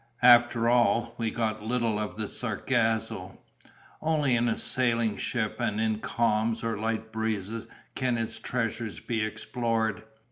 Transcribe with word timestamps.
After 0.23 0.67
all, 0.67 1.13
we 1.19 1.29
got 1.29 1.61
little 1.63 1.99
of 1.99 2.17
the 2.17 2.27
sargasso. 2.27 3.37
Only 4.01 4.35
in 4.35 4.47
a 4.47 4.57
sailing 4.57 5.15
ship 5.15 5.57
and 5.59 5.79
in 5.79 5.99
calms 5.99 6.63
or 6.63 6.75
light 6.75 7.11
breezes 7.11 7.67
can 7.93 8.17
its 8.17 8.39
treasures 8.39 8.99
be 8.99 9.23
explored. 9.23 10.01